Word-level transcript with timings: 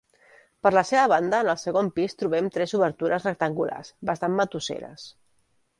Per 0.67 0.71
la 0.75 0.83
seva 0.91 1.03
banda 1.11 1.41
en 1.45 1.51
el 1.53 1.59
segon 1.65 1.91
pis 1.99 2.17
trobem 2.23 2.49
tres 2.57 2.75
obertures 2.81 3.29
rectangulars 3.31 3.95
bastant 4.11 4.39
matusseres. 4.41 5.11